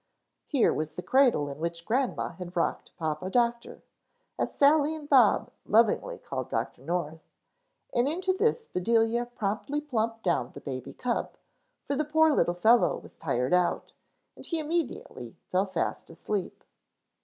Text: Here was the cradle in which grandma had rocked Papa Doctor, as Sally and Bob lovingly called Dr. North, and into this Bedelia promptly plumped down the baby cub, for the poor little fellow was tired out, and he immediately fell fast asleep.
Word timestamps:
Here 0.47 0.73
was 0.73 0.95
the 0.95 1.03
cradle 1.03 1.47
in 1.47 1.59
which 1.59 1.85
grandma 1.85 2.29
had 2.29 2.57
rocked 2.57 2.89
Papa 2.97 3.29
Doctor, 3.29 3.83
as 4.39 4.53
Sally 4.55 4.95
and 4.95 5.07
Bob 5.07 5.51
lovingly 5.63 6.17
called 6.17 6.49
Dr. 6.49 6.81
North, 6.81 7.21
and 7.93 8.07
into 8.09 8.33
this 8.33 8.65
Bedelia 8.67 9.27
promptly 9.27 9.79
plumped 9.79 10.23
down 10.23 10.53
the 10.55 10.59
baby 10.59 10.93
cub, 10.93 11.37
for 11.85 11.95
the 11.95 12.03
poor 12.03 12.31
little 12.33 12.55
fellow 12.55 12.97
was 12.97 13.15
tired 13.15 13.53
out, 13.53 13.93
and 14.35 14.47
he 14.47 14.57
immediately 14.57 15.35
fell 15.51 15.67
fast 15.67 16.09
asleep. 16.09 16.63